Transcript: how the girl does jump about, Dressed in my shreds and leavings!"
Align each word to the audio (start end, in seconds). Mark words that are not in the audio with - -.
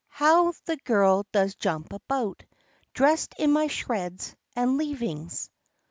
how 0.09 0.51
the 0.65 0.77
girl 0.77 1.27
does 1.31 1.53
jump 1.53 1.93
about, 1.93 2.41
Dressed 2.91 3.35
in 3.37 3.51
my 3.51 3.67
shreds 3.67 4.35
and 4.55 4.75
leavings!" 4.79 5.51